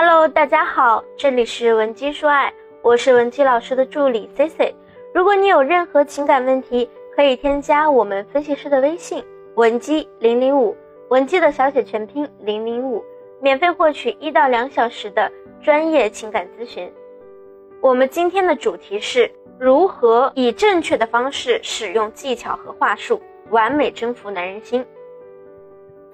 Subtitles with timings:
[0.00, 4.72] Hello，大家好，这里是文姬说爱，我是文姬老师的助理 C C。
[5.12, 9.24] 如果你有任何情感问题，可以添加我们分析师的微信
[9.56, 10.76] 文姬零零五，
[11.08, 13.04] 文姬的小写全拼零零五，
[13.40, 15.28] 免费获取一到两小时的
[15.60, 16.88] 专业情感咨询。
[17.80, 19.28] 我们今天的主题是
[19.58, 23.20] 如何以正确的方式使用技巧和话术，
[23.50, 24.86] 完美征服男人心。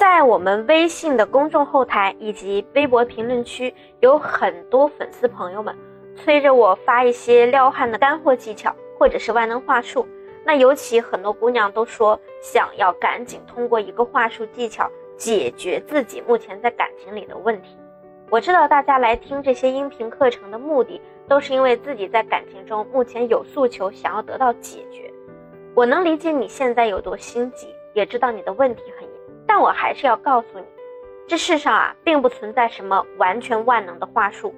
[0.00, 5.76] 在我们微信的公众后台以及微博评论区，有很多粉丝朋友们
[6.16, 10.08] 催着我发一些撩汉的干货技巧，或者是万能话术。
[10.42, 17.76] 那尤其很多姑娘都说想要赶紧通过一个话术技巧解决自己目前在感情里的问题。
[18.30, 25.12] 我知道大家来听这些音频课程的目的，都是因为自己在感情中目前有诉求，想要得到解决。
[25.74, 28.99] 我能理解你现在有多心急，也知道你的问题很。
[29.52, 30.64] 但我还是要告诉你，
[31.26, 34.54] 这世上啊，并不存在什么完全万能的话术，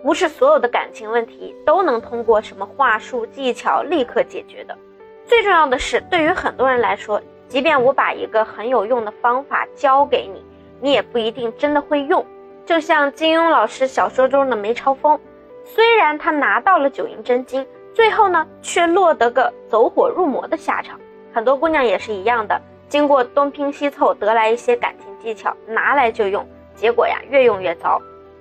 [0.00, 4.78] 不是所有的感情问题都能通过什么话术技巧立刻解决的。
[5.26, 10.44] 最重要的是，对于很多人来说，即便我把一个很有用的方法教给你，
[10.80, 12.24] 你也不一定真的会用。
[12.64, 15.18] 就像金庸老师小说中的梅超风，
[15.64, 20.96] 虽然他拿到了九阴真经，最后呢，却落得个走火入魔的下场。
[21.34, 22.62] 很多姑娘也是一样的。
[22.92, 27.98] 经过东拼西凑得来一些感情技巧，拿来就用，结果呀越用越糟。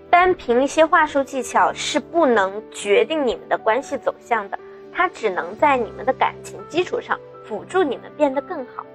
[0.10, 4.60] 单凭一些话术技巧是不能决定你们的关系走向的，
[4.92, 8.86] 它只能在你们的感情基础上辅助你们变得更好。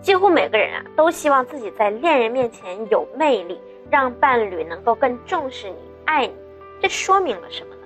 [0.00, 6.32] 几乎每个人啊都希望自己在恋人面前有魅力，让伴侣能够更重视你、爱你。
[6.80, 7.82] 这说明了什么呢？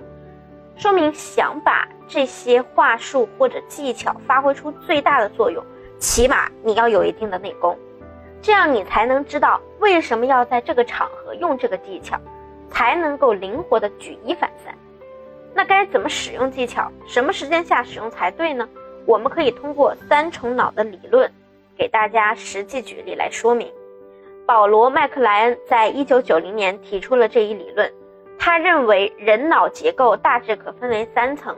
[0.77, 5.65] 说明想把这些话术或者技巧发挥出最大的作用。
[6.03, 7.79] 起码你要有一定的内功，
[8.41, 12.19] 这样你才能知道为什么要在这个场合用这个技巧，
[12.69, 14.75] 才能够灵活的举一反三。
[15.53, 16.91] 那该怎么使用技巧？
[17.07, 18.67] 什么时间下使用才对呢？
[19.05, 21.31] 我们可以通过三重脑的理论，
[21.77, 23.71] 给大家实际举例来说明。
[24.45, 27.89] 保罗·麦克莱恩在一九九零年提出了这一理论，
[28.37, 31.55] 他认为人脑结构大致可分为三层，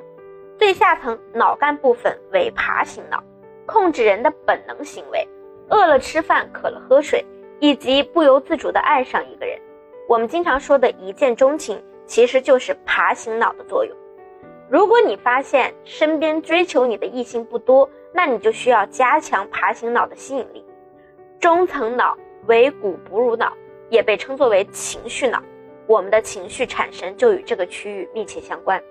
[0.59, 3.23] 最下层脑干部分为爬行脑。
[3.65, 5.27] 控制人的本能行为，
[5.69, 7.25] 饿了吃饭，渴了喝水，
[7.59, 9.59] 以及不由自主地爱上一个人。
[10.07, 13.95] 我们经常说的一见钟情，其实就是爬行脑的作用。
[14.69, 20.65] 如果你发现身边追求你的异性不多，那你就需要加强爬行脑的吸引力。
[21.39, 23.53] 中层脑为骨哺乳脑，
[23.89, 25.41] 也被称作为情绪脑。
[25.87, 28.81] 我们的情绪产生就与这个区域密切相关。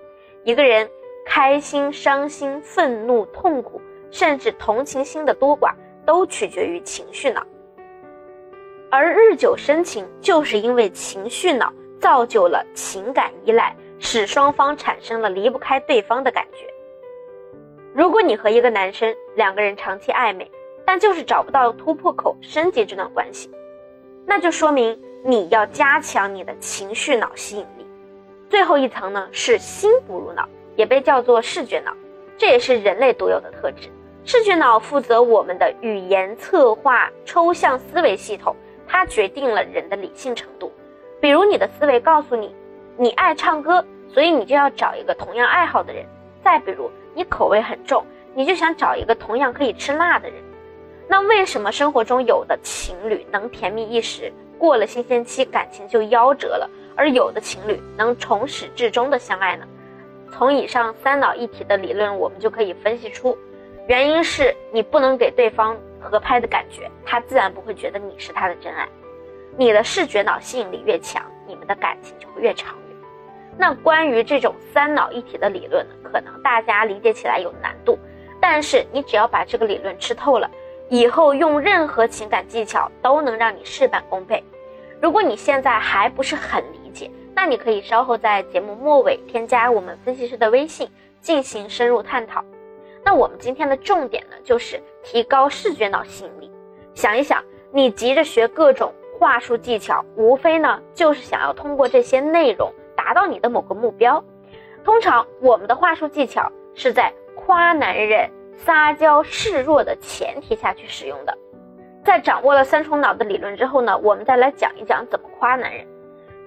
[0.43, 0.89] 一个人
[1.25, 3.81] 开心、伤心、愤怒、痛苦。
[4.11, 5.73] 甚至同情心的多寡
[6.05, 7.45] 都取决于情绪脑，
[8.89, 16.65] 而日久生情，就是因为情绪脑造就了情感依赖，使双方产生了离不开对方的感觉。
[17.93, 20.49] 如果你和一个男生两个人长期暧昧，
[20.85, 23.49] 但就是找不到突破口升级这段关系，
[24.25, 27.85] 那就说明你要加强你的情绪脑吸引力。
[28.49, 31.91] 最后一层呢是心哺乳脑，也被叫做视觉脑，
[32.37, 33.89] 这也是人类独有的特质。
[34.23, 38.55] 视觉脑负责我们的语言策划、抽象思维系统，
[38.87, 40.71] 它决定了人的理性程度。
[41.21, 42.53] 比如，你的思维告诉你，
[42.97, 46.03] 你爱唱歌，所以你就要找一个同样爱好的人；
[46.43, 48.03] 再比如，你口味很重，
[48.33, 50.43] 你就想找一个同样可以吃辣的人。
[51.07, 59.67] 那为什么生活中有的情侣能甜蜜一时，过了新鲜期感情就夭折了，而有的情侣能从始至终的相爱呢？
[60.37, 63.37] 从以上三脑一体的理论，我们就可以分析出。
[63.87, 68.85] 原因是你不能给对方合拍的感觉，他自然不会觉得你是他的真爱。
[69.57, 72.97] 你的视觉脑吸引力越强，你们的感情就会越长远。
[73.57, 77.97] 那关于这种三脑一体的理论呢，可能大家理解起来有难度，
[78.41, 80.51] 但是你只要把这个理论吃透了，
[80.89, 84.43] 以后用任何情感技巧都能让你事半功倍。
[85.01, 86.84] 如果你现在还不是很理，
[87.35, 90.89] 那你可以稍后在节目末尾添加我们分析师的微信
[91.19, 92.43] 进行深入探讨。
[93.03, 96.49] 那我们今天的重点呢，就是提高视觉脑吸引力。
[96.93, 104.23] 想一想，你急着学各种话术技巧，无非呢就是想要通过这些内容达到你的某个目标。
[104.83, 111.37] 通常我们的话术技巧是在夸男人、撒娇示弱的前提下去使用的。
[112.03, 115.85] 在掌握了三重脑的理论之后呢，我们再来讲一讲怎么夸男人。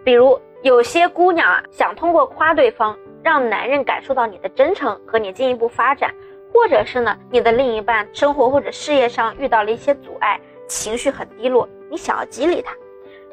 [0.05, 6.13] 比如有些姑娘啊，想通过夸对方，让男人感受到你的真诚，和你进一步发展。
[6.51, 12.75] 或者是呢，你的另一半生活或者事业上遇到了一些阻碍，情绪很低落，你想要激励他，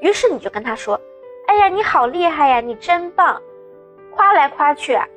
[0.01, 0.99] 于是你就跟他说
[1.47, 3.41] ：“哎呀，你好厉害呀，你真棒，
[4.11, 5.07] 夸来夸去啊，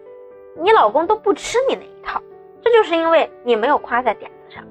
[0.54, 2.22] 你老公都不吃你那一套。
[2.62, 4.64] 这就是因为你没有夸在点子上。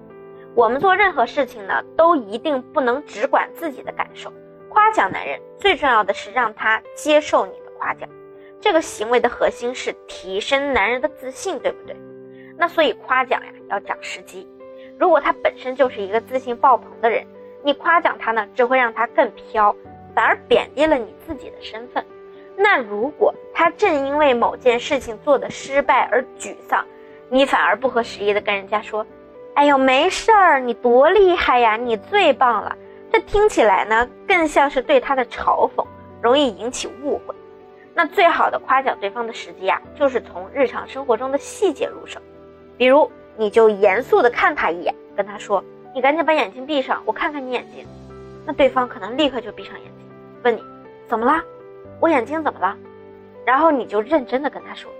[0.55, 4.31] 我们做任何事情呢，都一定不能只管自己的感受。
[4.77, 8.07] 夸奖男人最重要的是让他接受你的夸奖。
[8.61, 11.95] 这个行为的核心是提升男人的自信，对不对？
[12.55, 14.47] 那所以夸奖呀要讲时机。
[14.99, 17.25] 如果他本身就是一个自信爆棚的人，
[17.63, 19.75] 你夸奖他呢，只会让他更飘，
[20.13, 22.05] 反而贬低了你自己的身份。
[22.55, 26.85] 那如果他正因为某件事情做的失败而沮丧，
[27.29, 29.03] 你反而不合时宜的跟人家说
[29.55, 32.77] ：“哎呦，没事儿，你多厉害呀，你最棒了。”
[33.11, 35.85] 这听起来呢，更像是对他的嘲讽，
[36.21, 37.33] 容易引起误会。
[37.93, 42.19] 那最好的夸奖对方的时机啊，就是从日常生活中的细节入手，
[42.77, 45.63] 比如你就严肃的看他一眼，跟他说
[45.95, 47.85] ：“你赶紧把眼睛闭上，我看看你眼睛。”
[48.45, 50.07] 那对方可能立刻就闭上眼睛，
[50.43, 50.63] 问你
[51.09, 51.41] ：“怎么了？
[51.99, 52.77] 我眼睛怎么了？”
[53.45, 54.91] 然后你就认真的跟他说：“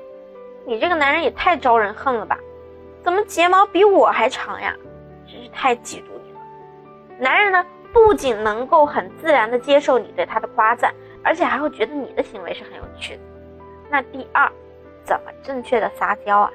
[0.66, 2.40] 你这个男人也太招人恨了吧？
[3.04, 4.76] 怎么睫毛比我还长呀？
[5.28, 6.40] 真是太嫉妒你了。”
[7.20, 10.94] 男人呢，不仅能够很自然的接受你对他的夸赞。
[11.24, 13.22] 而且还会觉得你的行为是很有趣的。
[13.90, 14.50] 那第二，
[15.04, 16.50] 怎么正确的撒娇啊？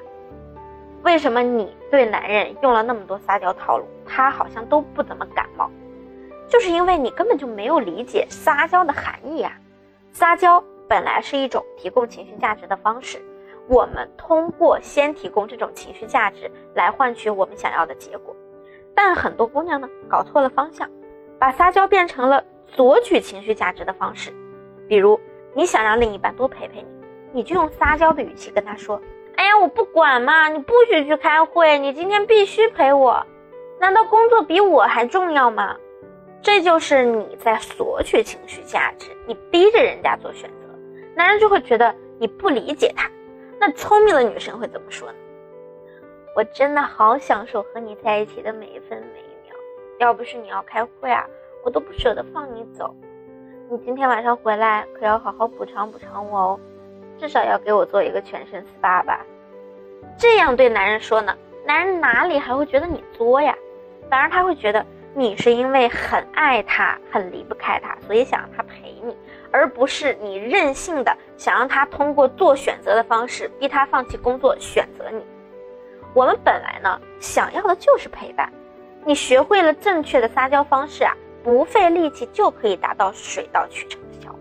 [1.03, 5.69] 为什么你对男人用了那么多撒娇套路，他好像都不怎么感冒？
[6.47, 9.51] 就是因为你根本就没有理解撒娇的含义啊！
[10.11, 13.21] 撒娇本来是一种提供情绪价值的方式，
[13.67, 18.35] 我们通过先提供这种情绪价值来换取我们想要的结果。
[18.95, 20.89] 但很多姑娘呢，搞错了方向，
[21.43, 24.31] 把撒娇变成了索取情绪价值的方式。
[24.87, 25.19] 比如
[25.53, 26.87] 你想让另一半多陪陪你，
[27.33, 29.01] 你就用撒娇的语气跟他说
[29.35, 33.27] ：“哎呀，我不管嘛，你不许去开会，你今天必须陪我。
[33.77, 35.75] 难道工作比我还重要吗？”
[36.41, 40.73] 这就是你在索取情绪价值，你逼着人家做选择，
[41.13, 43.11] 男人就会觉得你不理解他。
[43.59, 45.15] 那聪明的女生会怎么说呢？
[46.37, 49.22] 我真的好享受和你在一起的每一分每，
[50.03, 51.25] 要不是你要开会啊，
[51.63, 52.93] 我都不舍得放你走。
[53.71, 56.59] 你今天晚上回来可要好好补偿补偿我哦，
[57.17, 59.25] 至少要给我做一个全身 SPA 吧。
[60.17, 61.33] 这样对男人说呢，
[61.65, 63.55] 男人哪里还会觉得你作呀？
[64.09, 64.85] 反而他会觉得
[65.15, 69.17] 你是因为很爱他，很离不开他，所以想让他陪你，
[69.51, 75.25] 而不是你任性的想让他通过做选择的方式逼他放弃工作选择你。
[76.13, 78.51] 我们本来呢想要的就是陪伴，
[79.05, 81.15] 你学会了正确的撒娇方式啊。
[81.43, 84.39] 不费力气就可以达到水到渠成的效果。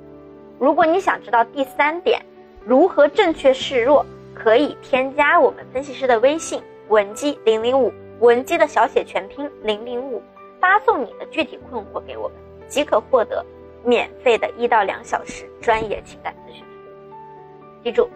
[0.60, 2.24] 如果你想知道第三点，
[2.64, 10.22] 如何正确示弱，可以添加我们分析师的微信文姬零零五，文姬的小写全拼零零五，
[10.60, 12.36] 发送你的具体困惑给我们，
[12.68, 13.44] 即可获得
[13.82, 17.82] 免费的一到两小时专业情感咨询服务。
[17.82, 18.08] 记住，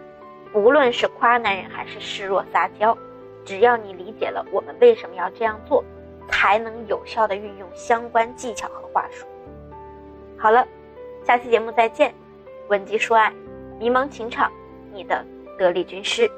[0.53, 2.97] 不论是夸男人还是示弱撒娇，
[3.43, 5.83] 只要你理解了我们为什么要这样做。
[6.29, 9.25] 才能有效的运用相关技巧和话术。
[10.37, 10.67] 好了，
[11.25, 12.13] 下期节目再见。
[12.67, 13.33] 文姬说爱，
[13.79, 14.51] 迷茫情场，
[14.91, 15.25] 你的
[15.57, 16.29] 得力军师。